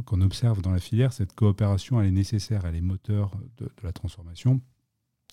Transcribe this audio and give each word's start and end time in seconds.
Qu'on 0.00 0.20
observe 0.22 0.62
dans 0.62 0.70
la 0.70 0.78
filière, 0.78 1.12
cette 1.12 1.34
coopération, 1.34 2.00
elle 2.00 2.08
est 2.08 2.12
nécessaire, 2.12 2.64
elle 2.64 2.76
est 2.76 2.80
moteur 2.80 3.38
de, 3.58 3.68
la 3.82 3.92
transformation. 3.92 4.60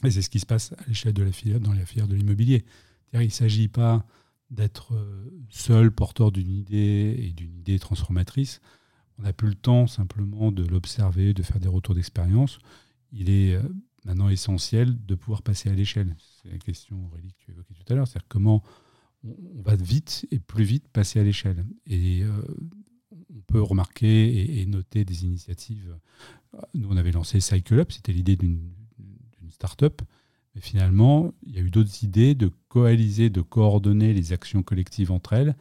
Et 0.03 0.11
c'est 0.11 0.21
ce 0.21 0.29
qui 0.29 0.39
se 0.39 0.45
passe 0.45 0.73
à 0.73 0.87
l'échelle 0.87 1.13
de 1.13 1.23
la 1.23 1.31
filière, 1.31 1.59
dans 1.59 1.73
la 1.73 1.85
filière 1.85 2.07
de 2.07 2.15
l'immobilier. 2.15 2.65
Il 3.13 3.19
ne 3.19 3.29
s'agit 3.29 3.67
pas 3.67 4.05
d'être 4.51 4.93
euh, 4.93 5.29
seul 5.49 5.91
porteur 5.91 6.31
d'une 6.31 6.51
idée 6.51 7.15
et 7.19 7.31
d'une 7.31 7.55
idée 7.55 7.79
transformatrice. 7.79 8.61
On 9.17 9.23
n'a 9.23 9.33
plus 9.33 9.49
le 9.49 9.55
temps 9.55 9.87
simplement 9.87 10.51
de 10.51 10.65
l'observer, 10.65 11.33
de 11.33 11.43
faire 11.43 11.59
des 11.59 11.67
retours 11.67 11.95
d'expérience. 11.95 12.59
Il 13.11 13.29
est 13.29 13.55
euh, 13.55 13.61
maintenant 14.05 14.29
essentiel 14.29 15.05
de 15.05 15.15
pouvoir 15.15 15.41
passer 15.41 15.69
à 15.69 15.73
l'échelle. 15.73 16.15
C'est 16.41 16.51
la 16.51 16.57
question, 16.57 17.05
Aurélie, 17.05 17.33
que 17.33 17.45
tu 17.45 17.51
évoquais 17.51 17.73
tout 17.73 17.93
à 17.93 17.95
l'heure. 17.95 18.07
C'est-à-dire 18.07 18.27
comment 18.27 18.63
on 19.23 19.61
va 19.61 19.75
vite 19.75 20.25
et 20.31 20.39
plus 20.39 20.63
vite 20.63 20.87
passer 20.87 21.19
à 21.19 21.23
l'échelle. 21.23 21.65
Et 21.85 22.23
euh, 22.23 22.41
peut 23.49 23.61
remarquer 23.61 24.61
et, 24.61 24.65
noter 24.65 25.05
des 25.05 25.25
initiatives. 25.25 25.97
Nous, 26.73 26.87
on 26.89 26.97
avait 26.97 27.11
lancé 27.11 27.39
Cycle 27.39 27.79
Up, 27.79 27.91
c'était 27.91 28.13
l'idée 28.13 28.35
d'une 28.35 28.71
start-up. 29.49 30.01
Mais 30.55 30.61
finalement, 30.61 31.33
il 31.45 31.55
y 31.55 31.59
a 31.59 31.61
eu 31.61 31.69
d'autres 31.69 32.03
idées 32.03 32.35
de 32.35 32.51
coaliser, 32.69 33.29
de 33.29 33.41
coordonner 33.41 34.13
les 34.13 34.33
actions 34.33 34.63
collectives 34.63 35.11
entre 35.11 35.33
elles 35.33 35.55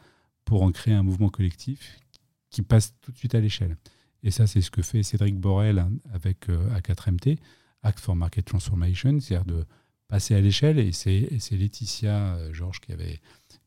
pour 0.45 0.63
en 0.63 0.71
créer 0.71 0.93
un 0.93 1.03
mouvement 1.03 1.29
collectif 1.29 1.99
qui 2.49 2.61
passe 2.61 2.95
tout 3.01 3.11
de 3.11 3.17
suite 3.17 3.35
à 3.35 3.39
l'échelle. 3.39 3.77
Et 4.23 4.31
ça, 4.31 4.47
c'est 4.47 4.61
ce 4.61 4.71
que 4.71 4.81
fait 4.81 5.03
Cédric 5.03 5.37
Borel 5.37 5.85
avec 6.11 6.49
euh, 6.49 6.77
A4MT, 6.77 7.37
Act 7.83 7.99
for 7.99 8.15
Market 8.15 8.45
Transformation, 8.45 9.19
c'est-à-dire 9.19 9.45
de 9.45 9.65
passer 10.07 10.35
à 10.35 10.41
l'échelle. 10.41 10.79
Et 10.79 10.91
c'est 10.91 11.29
Laetitia 11.51 12.35
euh, 12.35 12.53
Georges 12.53 12.81
qui 12.81 12.91
avait 12.91 13.19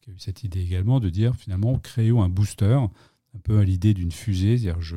eu 0.09 0.19
cette 0.19 0.43
idée 0.43 0.61
également 0.61 0.99
de 0.99 1.09
dire 1.09 1.37
finalement 1.37 1.79
créons 1.79 2.23
un 2.23 2.29
booster 2.29 2.79
un 3.35 3.39
peu 3.39 3.59
à 3.59 3.65
l'idée 3.65 3.95
d'une 3.95 4.13
fusée, 4.13 4.59
c'est-à-dire 4.59 4.81
je, 4.81 4.97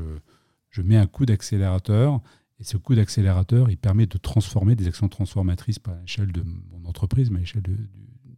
je 0.70 0.82
mets 0.82 0.98
un 0.98 1.08
coup 1.08 1.26
d'accélérateur 1.26 2.22
et 2.60 2.64
ce 2.64 2.78
coup 2.78 2.96
d'accélérateur, 2.96 3.70
il 3.70 3.78
permet 3.78 4.06
de 4.06 4.18
transformer 4.18 4.76
des 4.76 4.88
actions 4.88 5.10
transformatrices 5.10 5.80
pas 5.80 5.92
à 5.92 6.02
l'échelle 6.02 6.32
de 6.32 6.42
mon 6.42 6.86
entreprise, 6.86 7.30
mais 7.30 7.38
à 7.38 7.42
l'échelle 7.42 7.64
du, 7.64 7.76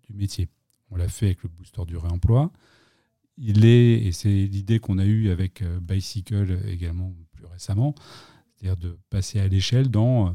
du, 0.08 0.14
métier. 0.14 0.50
On 0.90 0.95
l'a 0.95 1.08
fait 1.08 1.28
avec 1.28 1.44
le 1.44 1.50
booster 1.50 1.86
du 1.86 1.98
réemploi. 1.98 2.52
Il 3.38 3.66
est, 3.66 4.06
et 4.06 4.12
c'est 4.12 4.30
l'idée 4.30 4.80
qu'on 4.80 4.98
a 4.98 5.06
eue 5.06 5.30
avec 5.30 5.62
euh, 5.62 5.80
Bicycle 5.80 6.58
également 6.68 7.14
plus 7.34 7.45
récemment, 7.45 7.94
c'est-à-dire 8.56 8.78
de 8.78 8.98
passer 9.12 9.40
à 9.40 9.48
l'échelle 9.48 9.92
dans 9.92 10.28
euh, 10.28 10.31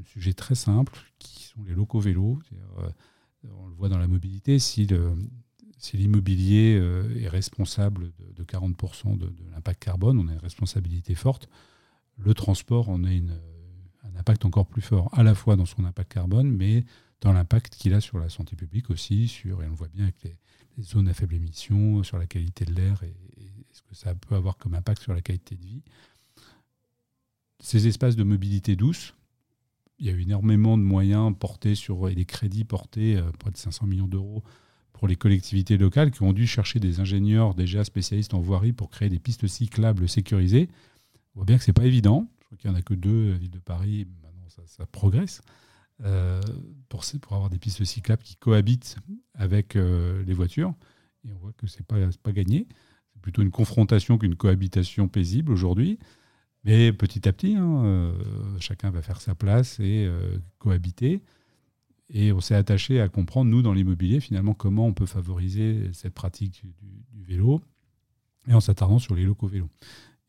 un 0.00 0.04
sujet 0.04 0.32
très 0.32 0.54
simple 0.54 0.98
qui 1.18 1.42
sont 1.42 1.62
les 1.64 1.74
locaux 1.74 2.00
vélos. 2.00 2.38
Euh, 2.78 2.88
on 3.60 3.66
le 3.66 3.74
voit 3.74 3.90
dans 3.90 3.98
la 3.98 4.08
mobilité, 4.08 4.58
si 4.58 4.86
le, 4.86 5.12
si 5.78 5.96
l'immobilier 5.96 6.76
euh, 6.78 7.22
est 7.22 7.28
responsable 7.28 8.12
de, 8.36 8.44
40% 8.44 9.16
de, 9.16 9.32
l'impact 9.52 9.82
carbone, 9.82 10.18
on 10.18 10.28
a 10.28 10.32
une 10.32 10.38
responsabilité 10.38 11.14
forte. 11.14 11.48
Le 12.18 12.34
transport 12.34 12.88
en 12.88 13.04
a 13.04 13.08
un 13.08 14.16
impact 14.18 14.44
encore 14.44 14.66
plus 14.66 14.82
fort, 14.82 15.08
à 15.12 15.22
la 15.22 15.34
fois 15.34 15.56
dans 15.56 15.66
son 15.66 15.84
impact 15.84 16.12
carbone, 16.12 16.50
mais 16.50 16.84
dans 17.20 17.32
l'impact 17.32 17.76
qu'il 17.76 17.94
a 17.94 18.00
sur 18.00 18.18
la 18.18 18.28
santé 18.28 18.56
publique 18.56 18.90
aussi, 18.90 19.28
sur, 19.28 19.62
et 19.62 19.66
on 19.66 19.70
le 19.70 19.76
voit 19.76 19.88
bien 19.88 20.04
avec 20.04 20.22
les, 20.24 20.36
zones 20.80 21.08
à 21.08 21.14
faible 21.14 21.34
émission, 21.34 22.04
sur 22.04 22.18
la 22.18 22.26
qualité 22.26 22.64
de 22.64 22.72
l'air 22.72 23.02
et, 23.02 23.14
ce 23.72 23.82
que 23.82 23.94
ça 23.94 24.14
peut 24.14 24.34
avoir 24.34 24.56
comme 24.56 24.74
impact 24.74 25.02
sur 25.02 25.12
la 25.12 25.20
qualité 25.20 25.54
de 25.54 25.64
vie. 25.64 25.82
Ces 27.60 27.86
espaces 27.86 28.16
de 28.16 28.24
mobilité 28.24 28.76
douce, 28.76 29.14
il 29.98 30.06
y 30.06 30.10
a 30.10 30.12
eu 30.12 30.22
énormément 30.22 30.78
de 30.78 30.82
moyens 30.82 31.32
portés 31.36 31.74
sur, 31.74 32.08
et 32.08 32.14
des 32.14 32.24
crédits 32.24 32.64
portés, 32.64 33.16
euh, 33.16 33.30
près 33.38 33.50
de 33.50 33.56
500 33.56 33.86
millions 33.86 34.08
d'euros, 34.08 34.42
pour 34.98 35.06
les 35.06 35.14
collectivités 35.14 35.76
locales 35.76 36.10
qui 36.10 36.22
ont 36.24 36.32
dû 36.32 36.48
chercher 36.48 36.80
des 36.80 36.98
ingénieurs 36.98 37.54
déjà 37.54 37.84
spécialistes 37.84 38.34
en 38.34 38.40
voirie 38.40 38.72
pour 38.72 38.90
créer 38.90 39.08
des 39.08 39.20
pistes 39.20 39.46
cyclables 39.46 40.08
sécurisées. 40.08 40.68
On 41.34 41.40
voit 41.40 41.44
bien 41.44 41.56
que 41.56 41.62
ce 41.62 41.70
n'est 41.70 41.74
pas 41.74 41.84
évident. 41.84 42.28
Je 42.40 42.46
crois 42.46 42.58
qu'il 42.58 42.68
n'y 42.68 42.76
en 42.76 42.78
a 42.80 42.82
que 42.82 42.94
deux, 42.94 43.30
la 43.30 43.38
ville 43.38 43.50
de 43.52 43.60
Paris, 43.60 44.08
maintenant 44.24 44.48
ça, 44.66 44.86
progresse, 44.86 45.40
euh, 46.02 46.40
pour, 46.88 47.04
avoir 47.30 47.48
des 47.48 47.60
pistes 47.60 47.84
cyclables 47.84 48.24
qui 48.24 48.34
cohabitent 48.34 48.96
avec 49.34 49.76
euh, 49.76 50.24
les 50.24 50.34
voitures. 50.34 50.74
Et 51.24 51.32
on 51.32 51.38
voit 51.38 51.52
que 51.52 51.68
ce 51.68 51.78
n'est 51.78 51.84
pas, 51.84 51.98
pas 52.24 52.32
gagné. 52.32 52.66
C'est 53.12 53.22
plutôt 53.22 53.42
une 53.42 53.52
confrontation 53.52 54.18
qu'une 54.18 54.34
cohabitation 54.34 55.06
paisible 55.06 55.52
aujourd'hui. 55.52 56.00
Mais 56.64 56.92
petit 56.92 57.28
à 57.28 57.32
petit, 57.32 57.54
hein, 57.54 57.84
euh, 57.84 58.12
chacun 58.58 58.90
va 58.90 59.00
faire 59.00 59.20
sa 59.20 59.36
place 59.36 59.78
et 59.78 60.10
cohabiter. 60.58 61.22
Et 62.10 62.32
on 62.32 62.40
s'est 62.40 62.54
attaché 62.54 63.00
à 63.00 63.08
comprendre, 63.08 63.50
nous, 63.50 63.62
dans 63.62 63.74
l'immobilier, 63.74 64.20
finalement, 64.20 64.54
comment 64.54 64.86
on 64.86 64.94
peut 64.94 65.06
favoriser 65.06 65.90
cette 65.92 66.14
pratique 66.14 66.62
du, 67.12 67.24
vélo, 67.24 67.60
et 68.46 68.54
en 68.54 68.60
s'attardant 68.60 68.98
sur 68.98 69.14
les 69.14 69.24
locaux 69.24 69.46
vélos. 69.46 69.68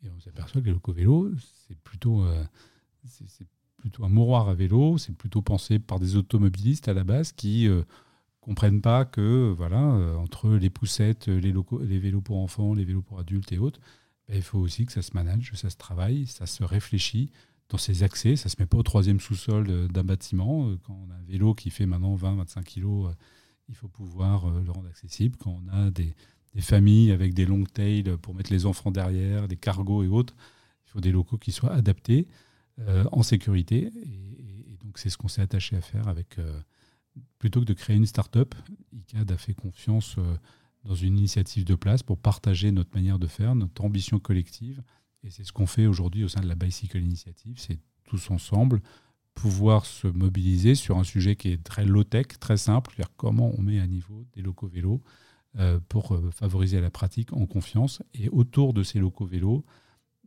Et 0.03 0.09
on 0.09 0.19
s'aperçoit 0.19 0.59
que 0.59 0.66
les 0.66 0.73
locaux 0.73 0.91
vélos, 0.91 1.31
c'est 1.68 1.78
plutôt, 1.79 2.23
euh, 2.23 2.44
plutôt 3.78 4.03
un 4.03 4.09
mouroir 4.09 4.50
à 4.50 4.53
vélo, 4.53 4.97
c'est 4.97 5.16
plutôt 5.16 5.41
pensé 5.41 5.79
par 5.79 6.00
des 6.00 6.18
automobilistes 6.18 6.89
à 6.89 6.94
la 6.94 7.06
base 7.06 7.31
qui 7.31 7.66
ne 7.66 7.72
euh, 7.72 7.85
comprennent 8.41 8.81
pas 8.81 9.06
que, 9.06 9.53
voilà, 9.56 9.81
euh, 9.81 10.16
entre 10.18 10.50
les 10.50 10.69
poussettes, 10.69 11.28
les, 11.28 11.53
locaux, 11.53 11.81
les 11.81 12.00
vélos 12.00 12.22
pour 12.22 12.39
enfants, 12.39 12.73
les 12.73 12.84
vélos 12.84 13.01
pour 13.01 13.19
adultes 13.19 13.53
et 13.53 13.57
autres, 13.57 13.79
ben, 14.28 14.35
il 14.35 14.44
faut 14.44 14.59
aussi 14.59 14.85
que 14.85 14.91
ça 14.91 15.01
se 15.01 15.13
manage, 15.13 15.53
ça 15.56 15.69
se 15.69 15.78
travaille, 15.78 16.28
ça 16.28 16.45
se 16.45 16.63
réfléchit 16.66 17.31
dans 17.69 17.78
ses 17.78 18.03
accès. 18.03 18.35
Ça 18.35 18.47
ne 18.47 18.52
se 18.52 18.56
met 18.59 18.66
pas 18.66 18.78
au 18.78 18.84
troisième 18.84 19.19
sous-sol 19.19 19.88
d'un 19.88 20.03
bâtiment. 20.03 20.68
Euh, 20.68 20.78
quand 20.84 21.00
on 21.07 21.12
a 21.12 21.16
un 21.16 21.24
vélo 21.24 21.53
qui 21.53 21.69
fait 21.69 21.85
maintenant 21.85 22.16
20-25 22.16 22.63
kg, 22.63 22.85
euh, 22.85 23.13
il 23.69 23.75
faut 23.75 23.88
pouvoir 23.88 24.46
euh, 24.46 24.62
le 24.63 24.72
rendre 24.72 24.90
accessible. 24.90 25.38
Quand 25.38 25.62
on 25.63 25.72
a 25.72 25.91
des, 25.91 26.16
familles 26.62 27.12
avec 27.12 27.34
des 27.34 27.46
long 27.46 27.63
tails 27.63 28.18
pour 28.22 28.35
mettre 28.35 28.52
les 28.52 28.66
enfants 28.66 28.91
derrière, 28.91 29.47
des 29.47 29.56
cargos 29.56 30.03
et 30.03 30.07
autres, 30.07 30.35
il 30.85 30.90
faut 30.90 31.00
des 31.00 31.12
locaux 31.12 31.38
qui 31.38 31.53
soient 31.53 31.72
adaptés 31.72 32.28
en 33.12 33.24
sécurité. 33.24 33.91
Et, 33.96 34.78
donc 34.84 34.97
c'est 34.97 35.09
ce 35.09 35.18
qu'on 35.18 35.30
s'est 35.30 35.41
attaché 35.41 35.78
à 35.78 35.81
faire 35.81 36.09
avec 36.09 36.38
plutôt 37.38 37.62
que 37.62 37.66
de 37.66 37.74
créer 37.74 37.96
une 37.96 38.06
start-up, 38.06 38.56
ICAD 38.91 39.31
a 39.31 39.38
fait 39.38 39.53
confiance 39.53 40.18
dans 40.84 40.96
une 40.96 41.18
initiative 41.18 41.63
de 41.63 41.75
place 41.75 42.03
pour 42.03 42.18
partager 42.18 42.74
notre 42.74 42.94
manière 42.94 43.19
de 43.19 43.28
faire, 43.28 43.56
notre 43.56 43.86
ambition 43.86 44.19
collective 44.19 44.81
et 45.24 45.30
c'est 45.30 45.44
ce 45.44 45.52
qu'on 45.52 45.68
fait 45.68 45.85
aujourd'hui 45.85 46.24
au 46.24 46.28
sein 46.28 46.41
de 46.41 46.47
la 46.47 46.56
Bicycle 46.56 47.00
Initiative, 47.00 47.57
c'est 47.59 47.80
tous 48.06 48.31
ensemble 48.31 48.81
pouvoir 49.40 49.85
se 49.85 50.07
mobiliser 50.07 50.75
sur 50.75 50.97
un 50.97 51.03
sujet 51.03 51.35
qui 51.35 51.50
est 51.50 51.63
très 51.63 51.85
low-tech, 51.85 52.28
très 52.40 52.57
simple, 52.57 52.91
c'est-à-dire 52.91 53.16
comment 53.16 53.53
on 53.57 53.62
met 53.62 53.80
à 53.80 53.88
niveau 53.88 54.25
des 54.34 54.41
locaux 54.41 54.68
vélos 54.68 55.02
euh, 55.57 55.80
pour 55.88 56.13
euh, 56.13 56.30
favoriser 56.31 56.81
la 56.81 56.90
pratique 56.90 57.31
en 57.31 57.46
confiance 57.46 58.03
et 58.13 58.28
autour 58.30 58.74
de 58.74 58.84
ces 58.84 59.00
locaux 59.00 59.25
vélos, 59.25 59.63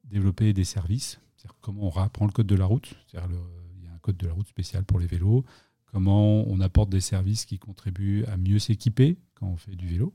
développer 0.04 0.54
des 0.54 0.64
services, 0.64 1.20
c'est-à-dire 1.36 1.58
comment 1.60 1.82
on 1.82 1.90
reprend 1.90 2.24
le 2.24 2.32
code 2.32 2.46
de 2.46 2.54
la 2.54 2.64
route, 2.64 2.94
c'est-à-dire 3.06 3.38
il 3.76 3.84
y 3.84 3.88
a 3.88 3.92
un 3.92 3.98
code 3.98 4.16
de 4.16 4.26
la 4.26 4.32
route 4.32 4.48
spécial 4.48 4.84
pour 4.84 4.98
les 4.98 5.06
vélos, 5.06 5.44
comment 5.92 6.48
on 6.48 6.60
apporte 6.60 6.88
des 6.88 7.00
services 7.00 7.44
qui 7.44 7.58
contribuent 7.58 8.24
à 8.24 8.38
mieux 8.38 8.58
s'équiper 8.58 9.18
quand 9.34 9.46
on 9.46 9.56
fait 9.56 9.76
du 9.76 9.88
vélo. 9.88 10.14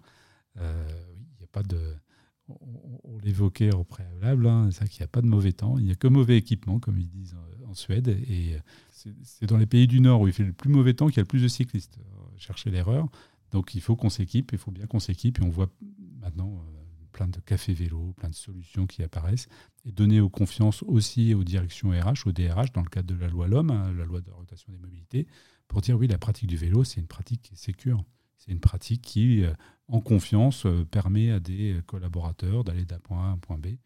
Euh, 0.57 0.87
il 1.15 1.37
n'y 1.37 1.43
a 1.43 1.47
pas 1.51 1.63
de 1.63 1.79
on, 2.49 3.17
l'évoquait 3.23 3.73
au 3.73 3.83
préalable, 3.83 4.47
hein, 4.47 4.69
c'est 4.71 4.87
qu'il 4.87 5.01
n'y 5.01 5.05
a 5.05 5.09
pas 5.09 5.21
de 5.21 5.27
mauvais 5.27 5.53
temps, 5.53 5.77
il 5.77 5.85
n'y 5.85 5.91
a 5.91 5.95
que 5.95 6.07
mauvais 6.07 6.37
équipement, 6.37 6.79
comme 6.79 6.97
ils 6.97 7.09
disent 7.09 7.35
en, 7.65 7.73
Suède. 7.73 8.07
Et 8.07 8.57
c'est 8.89 9.45
dans 9.45 9.57
les 9.57 9.65
pays 9.65 9.87
du 9.87 9.99
Nord 9.99 10.21
où 10.21 10.27
il 10.27 10.33
fait 10.33 10.45
le 10.45 10.53
plus 10.53 10.69
mauvais 10.69 10.93
temps 10.93 11.07
qu'il 11.07 11.17
y 11.17 11.19
a 11.19 11.23
le 11.23 11.27
plus 11.27 11.43
de 11.43 11.47
cyclistes. 11.47 11.99
chercher 12.37 12.71
l'erreur. 12.71 13.07
Donc 13.51 13.75
il 13.75 13.81
faut 13.81 13.95
qu'on 13.95 14.09
s'équipe, 14.09 14.51
il 14.53 14.57
faut 14.57 14.71
bien 14.71 14.87
qu'on 14.87 14.99
s'équipe. 14.99 15.39
Et 15.39 15.43
on 15.43 15.49
voit 15.49 15.69
maintenant 16.21 16.53
euh, 16.53 17.05
plein 17.11 17.27
de 17.27 17.39
cafés 17.39 17.73
vélos, 17.73 18.13
plein 18.17 18.29
de 18.29 18.35
solutions 18.35 18.87
qui 18.87 19.03
apparaissent. 19.03 19.47
Et 19.85 19.91
donner 19.91 20.19
aux 20.21 20.29
confiance 20.29 20.81
aussi 20.83 21.33
aux 21.33 21.43
directions 21.43 21.89
RH, 21.89 22.25
aux 22.25 22.31
DRH, 22.31 22.71
dans 22.71 22.81
le 22.81 22.89
cadre 22.89 23.13
de 23.13 23.19
la 23.19 23.27
loi 23.27 23.47
LOM, 23.47 23.69
hein, 23.69 23.93
la 23.93 24.05
loi 24.05 24.21
de 24.21 24.31
rotation 24.31 24.71
des 24.71 24.79
mobilités, 24.79 25.27
pour 25.67 25.81
dire 25.81 25.97
oui, 25.97 26.07
la 26.07 26.17
pratique 26.17 26.47
du 26.47 26.57
vélo, 26.57 26.83
c'est 26.83 26.99
une 26.99 27.07
pratique 27.07 27.41
qui 27.41 27.53
est 27.53 27.57
sécure. 27.57 28.03
C'est 28.37 28.51
une 28.51 28.59
pratique 28.59 29.01
qui, 29.01 29.43
euh, 29.43 29.53
en 29.87 29.99
confiance, 29.99 30.65
euh, 30.65 30.85
permet 30.85 31.31
à 31.31 31.39
des 31.39 31.79
collaborateurs 31.85 32.63
d'aller 32.63 32.85
d'un 32.85 32.99
point 32.99 33.25
A 33.25 33.29
à 33.29 33.31
un 33.31 33.37
point 33.37 33.57
B 33.57 33.77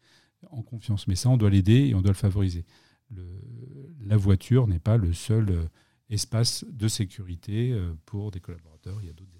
en 0.50 0.62
confiance. 0.62 1.06
Mais 1.08 1.14
ça, 1.14 1.28
on 1.28 1.36
doit 1.36 1.50
l'aider 1.50 1.88
et 1.88 1.94
on 1.94 2.02
doit 2.02 2.12
le 2.12 2.16
favoriser. 2.16 2.64
la 4.00 4.16
voiture 4.16 4.66
n'est 4.66 4.78
pas 4.78 4.96
le 4.96 5.12
seul 5.12 5.50
euh, 5.50 5.64
espace 6.08 6.64
de 6.68 6.88
sécurité 6.88 7.74
pour 8.04 8.30
des 8.30 8.40
collaborateurs. 8.40 8.98
Il 9.00 9.06
y 9.06 9.10
a 9.10 9.12
d'autres 9.12 9.32